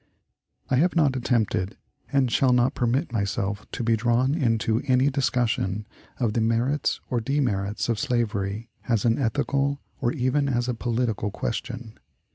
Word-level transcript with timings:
I 0.71 0.77
have 0.77 0.95
not 0.95 1.15
attempted, 1.15 1.77
and 2.11 2.31
shall 2.31 2.53
not 2.53 2.73
permit 2.73 3.11
myself 3.13 3.67
to 3.71 3.83
be 3.83 3.95
drawn 3.95 4.33
into 4.33 4.81
any 4.87 5.11
discussion 5.11 5.85
of 6.19 6.33
the 6.33 6.41
merits 6.41 6.99
or 7.11 7.21
demerits 7.21 7.87
of 7.87 7.99
slavery 7.99 8.71
as 8.89 9.05
an 9.05 9.19
ethical 9.19 9.79
or 9.99 10.11
even 10.11 10.49
as 10.49 10.67
a 10.67 10.73
political 10.73 11.29
question. 11.29 11.99